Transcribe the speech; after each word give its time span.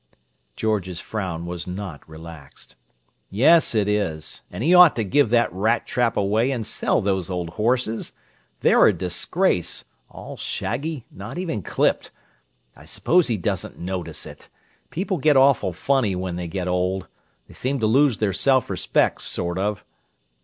George's 0.55 0.99
frown 0.99 1.45
was 1.45 1.67
not 1.67 2.01
relaxed. 2.09 2.75
"Yes, 3.29 3.75
it 3.75 3.87
is; 3.87 4.41
and 4.49 4.63
he 4.63 4.73
ought 4.73 4.95
to 4.95 5.03
give 5.03 5.29
that 5.29 5.53
rat 5.53 5.85
trap 5.85 6.17
away 6.17 6.49
and 6.49 6.65
sell 6.65 7.01
those 7.01 7.29
old 7.29 7.51
horses. 7.51 8.11
They're 8.61 8.87
a 8.87 8.93
disgrace, 8.93 9.85
all 10.09 10.37
shaggy—not 10.37 11.37
even 11.37 11.61
clipped. 11.61 12.09
I 12.75 12.83
suppose 12.85 13.27
he 13.27 13.37
doesn't 13.37 13.77
notice 13.77 14.25
it—people 14.25 15.19
get 15.19 15.37
awful 15.37 15.71
funny 15.71 16.15
when 16.15 16.35
they 16.35 16.47
get 16.47 16.67
old; 16.67 17.07
they 17.47 17.53
seem 17.53 17.79
to 17.79 17.85
lose 17.85 18.17
their 18.17 18.33
self 18.33 18.71
respect, 18.71 19.21
sort 19.21 19.59
of." 19.59 19.85